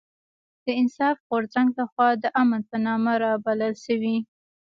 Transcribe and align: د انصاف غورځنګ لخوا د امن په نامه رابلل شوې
د 0.65 0.67
انصاف 0.81 1.17
غورځنګ 1.27 1.67
لخوا 1.77 2.09
د 2.23 2.25
امن 2.41 2.61
په 2.69 2.77
نامه 2.85 3.11
رابلل 3.25 3.73
شوې 3.85 4.15